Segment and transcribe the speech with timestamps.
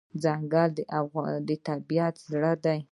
[0.23, 0.69] ځنګل
[1.47, 2.79] د طبیعت زړه دی.